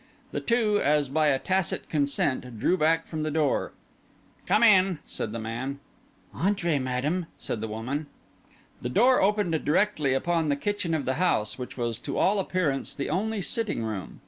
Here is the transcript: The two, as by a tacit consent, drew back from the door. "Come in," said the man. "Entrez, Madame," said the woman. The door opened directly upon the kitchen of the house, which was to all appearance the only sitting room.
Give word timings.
The 0.31 0.39
two, 0.41 0.81
as 0.81 1.09
by 1.09 1.27
a 1.27 1.37
tacit 1.37 1.87
consent, 1.87 2.59
drew 2.59 2.75
back 2.75 3.05
from 3.05 3.21
the 3.21 3.29
door. 3.29 3.71
"Come 4.47 4.63
in," 4.63 4.97
said 5.05 5.31
the 5.31 5.37
man. 5.37 5.79
"Entrez, 6.33 6.81
Madame," 6.81 7.27
said 7.37 7.61
the 7.61 7.67
woman. 7.67 8.07
The 8.81 8.89
door 8.89 9.21
opened 9.21 9.63
directly 9.63 10.15
upon 10.15 10.49
the 10.49 10.55
kitchen 10.55 10.95
of 10.95 11.05
the 11.05 11.13
house, 11.21 11.59
which 11.59 11.77
was 11.77 11.99
to 11.99 12.17
all 12.17 12.39
appearance 12.39 12.95
the 12.95 13.11
only 13.11 13.43
sitting 13.43 13.83
room. 13.83 14.19